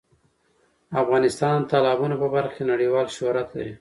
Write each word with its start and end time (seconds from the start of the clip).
افغانستان 1.01 1.57
د 1.61 1.65
تالابونو 1.71 2.15
په 2.21 2.27
برخه 2.35 2.53
کې 2.57 2.63
نړیوال 2.71 3.07
شهرت 3.15 3.47
لري. 3.57 3.69